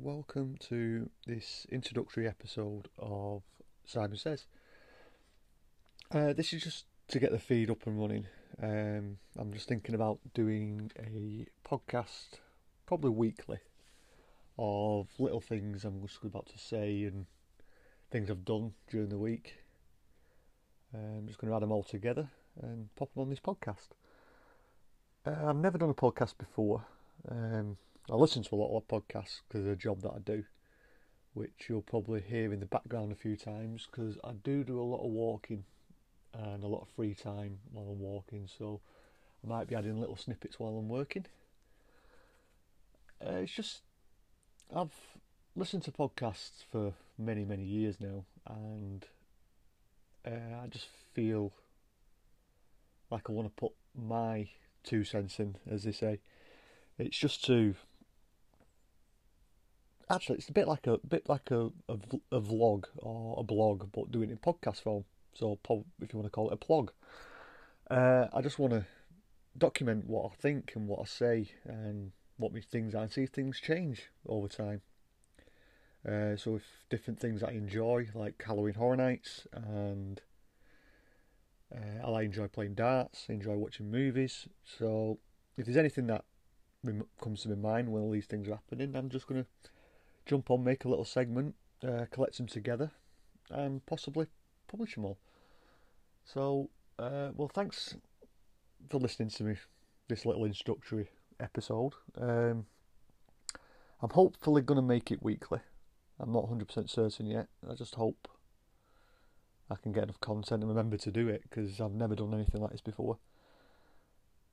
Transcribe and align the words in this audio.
welcome 0.00 0.56
to 0.68 1.10
this 1.26 1.66
introductory 1.70 2.26
episode 2.26 2.88
of 2.98 3.42
Simon 3.84 4.16
Says. 4.16 4.46
Uh, 6.10 6.32
this 6.32 6.52
is 6.52 6.62
just 6.62 6.86
to 7.08 7.18
get 7.18 7.30
the 7.30 7.38
feed 7.38 7.70
up 7.70 7.86
and 7.86 8.00
running. 8.00 8.26
Um, 8.62 9.18
I'm 9.38 9.52
just 9.52 9.68
thinking 9.68 9.94
about 9.94 10.20
doing 10.32 10.90
a 10.98 11.46
podcast, 11.68 12.38
probably 12.86 13.10
weekly, 13.10 13.58
of 14.58 15.08
little 15.18 15.40
things 15.40 15.84
I'm 15.84 16.00
just 16.06 16.22
about 16.24 16.46
to 16.46 16.58
say 16.58 17.04
and 17.04 17.26
things 18.10 18.30
I've 18.30 18.44
done 18.44 18.72
during 18.88 19.10
the 19.10 19.18
week. 19.18 19.58
Uh, 20.94 21.18
I'm 21.18 21.26
just 21.26 21.38
going 21.38 21.50
to 21.50 21.56
add 21.56 21.62
them 21.62 21.72
all 21.72 21.82
together 21.82 22.28
and 22.62 22.88
pop 22.96 23.12
them 23.12 23.24
on 23.24 23.30
this 23.30 23.40
podcast. 23.40 23.88
Uh, 25.26 25.48
I've 25.48 25.56
never 25.56 25.76
done 25.76 25.90
a 25.90 25.94
podcast 25.94 26.38
before. 26.38 26.84
Um, 27.30 27.76
I 28.10 28.16
listen 28.16 28.42
to 28.42 28.54
a 28.54 28.56
lot 28.56 28.76
of 28.76 28.88
podcasts 28.88 29.40
because 29.46 29.60
of 29.60 29.66
the 29.66 29.76
job 29.76 30.02
that 30.02 30.10
I 30.10 30.18
do, 30.18 30.44
which 31.34 31.66
you'll 31.68 31.82
probably 31.82 32.20
hear 32.20 32.52
in 32.52 32.60
the 32.60 32.66
background 32.66 33.12
a 33.12 33.16
few 33.16 33.36
times 33.36 33.86
because 33.90 34.18
I 34.24 34.32
do 34.32 34.64
do 34.64 34.80
a 34.80 34.82
lot 34.82 35.04
of 35.04 35.12
walking 35.12 35.64
and 36.34 36.64
a 36.64 36.66
lot 36.66 36.82
of 36.82 36.88
free 36.96 37.14
time 37.14 37.58
while 37.72 37.86
I'm 37.86 38.00
walking, 38.00 38.48
so 38.58 38.80
I 39.44 39.48
might 39.48 39.68
be 39.68 39.76
adding 39.76 40.00
little 40.00 40.16
snippets 40.16 40.58
while 40.58 40.76
I'm 40.76 40.88
working. 40.88 41.26
Uh, 43.24 43.36
it's 43.36 43.52
just 43.52 43.82
I've 44.74 44.94
listened 45.54 45.84
to 45.84 45.92
podcasts 45.92 46.64
for 46.70 46.94
many 47.16 47.44
many 47.44 47.64
years 47.64 48.00
now, 48.00 48.24
and 48.48 49.06
uh, 50.26 50.62
I 50.64 50.66
just 50.66 50.86
feel 51.14 51.52
like 53.10 53.28
I 53.28 53.32
want 53.32 53.48
to 53.48 53.60
put 53.60 53.72
my 53.94 54.48
two 54.82 55.04
cents 55.04 55.38
in, 55.38 55.56
as 55.70 55.84
they 55.84 55.92
say. 55.92 56.18
It's 56.98 57.16
just 57.16 57.44
to 57.44 57.74
actually 60.12 60.36
it's 60.36 60.48
a 60.48 60.52
bit 60.52 60.68
like 60.68 60.86
a 60.86 60.98
bit 60.98 61.28
like 61.28 61.50
a, 61.50 61.70
a, 61.88 61.96
a 62.30 62.40
vlog 62.40 62.84
or 62.98 63.36
a 63.38 63.42
blog, 63.42 63.90
but 63.92 64.10
doing 64.10 64.28
it 64.28 64.32
in 64.32 64.38
podcast 64.38 64.82
form. 64.82 65.04
So 65.34 65.58
if 66.00 66.12
you 66.12 66.18
want 66.18 66.26
to 66.26 66.30
call 66.30 66.50
it 66.50 66.54
a 66.54 66.56
plug, 66.56 66.92
uh, 67.90 68.26
I 68.32 68.42
just 68.42 68.58
want 68.58 68.74
to 68.74 68.84
document 69.56 70.06
what 70.06 70.30
I 70.30 70.34
think 70.40 70.72
and 70.74 70.86
what 70.86 71.00
I 71.00 71.04
say 71.04 71.52
and 71.64 72.12
what 72.36 72.52
my 72.52 72.60
things 72.60 72.94
I 72.94 73.06
see 73.06 73.26
things 73.26 73.60
change 73.60 74.10
over 74.26 74.48
time. 74.48 74.82
Uh, 76.06 76.36
so 76.36 76.56
if 76.56 76.64
different 76.90 77.20
things 77.20 77.42
I 77.42 77.52
enjoy, 77.52 78.08
like 78.14 78.42
Halloween 78.44 78.74
Horror 78.74 78.96
Nights, 78.96 79.46
and 79.52 80.20
uh, 81.74 82.10
I 82.10 82.22
enjoy 82.22 82.48
playing 82.48 82.74
darts, 82.74 83.26
enjoy 83.28 83.54
watching 83.54 83.90
movies. 83.90 84.48
So 84.64 85.18
if 85.56 85.66
there's 85.66 85.76
anything 85.76 86.08
that 86.08 86.24
comes 87.22 87.42
to 87.42 87.48
my 87.50 87.54
mind 87.54 87.88
when 87.88 88.02
all 88.02 88.10
these 88.10 88.26
things 88.26 88.48
are 88.48 88.56
happening, 88.56 88.96
I'm 88.96 89.10
just 89.10 89.28
going 89.28 89.44
to 89.44 89.70
jump 90.26 90.50
on, 90.50 90.64
make 90.64 90.84
a 90.84 90.88
little 90.88 91.04
segment, 91.04 91.54
uh, 91.86 92.06
collect 92.10 92.36
them 92.36 92.46
together, 92.46 92.90
and 93.50 93.84
possibly 93.86 94.26
publish 94.68 94.94
them 94.94 95.04
all. 95.04 95.18
So, 96.24 96.70
uh, 96.98 97.30
well, 97.34 97.48
thanks 97.48 97.96
for 98.88 98.98
listening 98.98 99.30
to 99.30 99.44
me, 99.44 99.56
this 100.08 100.24
little 100.24 100.44
introductory 100.44 101.08
episode. 101.40 101.94
Um, 102.16 102.66
I'm 104.00 104.10
hopefully 104.10 104.62
going 104.62 104.76
to 104.76 104.82
make 104.82 105.10
it 105.10 105.22
weekly. 105.22 105.60
I'm 106.18 106.32
not 106.32 106.46
100% 106.46 106.88
certain 106.88 107.26
yet. 107.26 107.48
I 107.68 107.74
just 107.74 107.94
hope 107.96 108.28
I 109.70 109.76
can 109.76 109.92
get 109.92 110.04
enough 110.04 110.20
content 110.20 110.62
and 110.62 110.68
remember 110.68 110.96
to 110.98 111.10
do 111.10 111.28
it 111.28 111.42
because 111.42 111.80
I've 111.80 111.92
never 111.92 112.14
done 112.14 112.34
anything 112.34 112.60
like 112.60 112.72
this 112.72 112.80
before. 112.80 113.18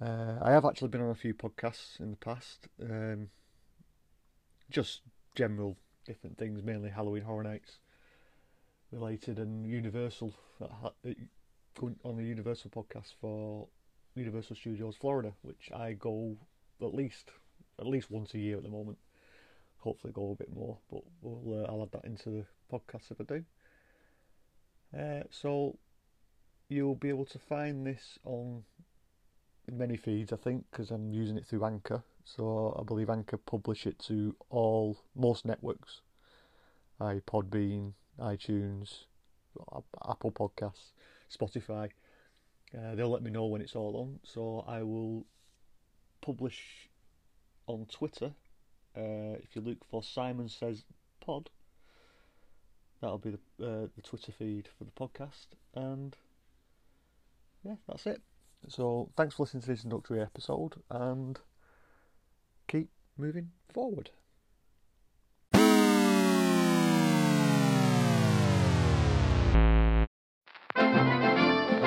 Uh, 0.00 0.38
I 0.42 0.50
have 0.50 0.64
actually 0.64 0.88
been 0.88 1.00
on 1.00 1.10
a 1.10 1.14
few 1.14 1.34
podcasts 1.34 2.00
in 2.00 2.10
the 2.10 2.16
past, 2.16 2.68
um, 2.82 3.28
just 4.70 5.02
general 5.34 5.76
different 6.06 6.38
things, 6.38 6.62
mainly 6.62 6.90
Halloween 6.90 7.22
Horror 7.22 7.44
Nights 7.44 7.78
related 8.92 9.38
and 9.38 9.66
Universal 9.66 10.32
on 12.04 12.16
the 12.16 12.24
Universal 12.24 12.70
podcast 12.70 13.14
for 13.20 13.66
Universal 14.14 14.56
Studios 14.56 14.96
Florida, 14.96 15.32
which 15.42 15.70
I 15.74 15.92
go 15.94 16.36
at 16.80 16.94
least 16.94 17.30
at 17.78 17.86
least 17.86 18.10
once 18.10 18.34
a 18.34 18.38
year 18.38 18.56
at 18.56 18.62
the 18.62 18.68
moment. 18.68 18.98
Hopefully, 19.78 20.12
go 20.12 20.32
a 20.32 20.36
bit 20.36 20.54
more, 20.54 20.78
but 20.90 21.02
we'll 21.20 21.64
uh, 21.64 21.66
I'll 21.66 21.82
add 21.82 21.92
that 21.92 22.04
into 22.04 22.30
the 22.30 22.44
podcast 22.72 23.10
if 23.10 23.20
I 23.20 23.24
do. 23.24 23.44
Uh, 24.96 25.24
so 25.30 25.76
you'll 26.68 26.94
be 26.94 27.08
able 27.08 27.26
to 27.26 27.38
find 27.38 27.86
this 27.86 28.18
on 28.24 28.62
many 29.70 29.96
feeds, 29.96 30.32
I 30.32 30.36
think, 30.36 30.64
because 30.70 30.90
I'm 30.90 31.12
using 31.12 31.36
it 31.36 31.46
through 31.46 31.64
Anchor. 31.64 32.02
So 32.24 32.76
I 32.78 32.82
believe 32.82 33.10
Anchor 33.10 33.36
publish 33.36 33.86
it 33.86 33.98
to 34.00 34.34
all 34.50 34.98
most 35.14 35.44
networks, 35.44 36.00
i 37.00 37.20
Podbean, 37.26 37.92
iTunes, 38.18 39.04
Apple 40.08 40.32
Podcasts, 40.32 40.92
Spotify. 41.30 41.90
Uh, 42.76 42.94
they'll 42.94 43.10
let 43.10 43.22
me 43.22 43.30
know 43.30 43.46
when 43.46 43.60
it's 43.60 43.76
all 43.76 43.96
on. 43.96 44.18
So 44.24 44.64
I 44.66 44.82
will 44.82 45.26
publish 46.20 46.88
on 47.66 47.86
Twitter. 47.86 48.32
Uh, 48.96 49.36
if 49.42 49.54
you 49.54 49.60
look 49.60 49.84
for 49.90 50.02
Simon 50.02 50.48
Says 50.48 50.84
Pod, 51.20 51.50
that'll 53.00 53.18
be 53.18 53.30
the 53.30 53.64
uh, 53.64 53.86
the 53.94 54.02
Twitter 54.02 54.32
feed 54.32 54.68
for 54.78 54.84
the 54.84 54.90
podcast. 54.92 55.48
And 55.74 56.16
yeah, 57.64 57.76
that's 57.86 58.06
it. 58.06 58.22
So 58.68 59.10
thanks 59.16 59.34
for 59.34 59.42
listening 59.42 59.62
to 59.62 59.68
this 59.68 59.84
introductory 59.84 60.20
episode 60.20 60.74
and 60.90 61.38
keep 62.68 62.88
moving 63.16 63.50
forward. 63.68 64.10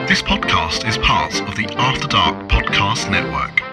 This 0.08 0.22
podcast 0.22 0.88
is 0.88 0.98
part 1.00 1.42
of 1.42 1.56
the 1.56 1.68
After 1.78 2.08
Dark 2.08 2.48
Podcast 2.48 3.12
Network. 3.12 3.67